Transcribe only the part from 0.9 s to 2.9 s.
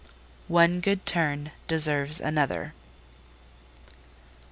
turn deserves another.